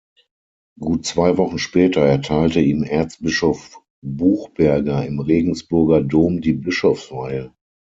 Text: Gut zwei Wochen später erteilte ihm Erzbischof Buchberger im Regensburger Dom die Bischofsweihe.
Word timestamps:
Gut 0.79 1.05
zwei 1.05 1.37
Wochen 1.37 1.59
später 1.59 2.01
erteilte 2.01 2.59
ihm 2.59 2.81
Erzbischof 2.81 3.83
Buchberger 4.03 5.05
im 5.05 5.19
Regensburger 5.19 6.01
Dom 6.01 6.41
die 6.41 6.53
Bischofsweihe. 6.53 7.53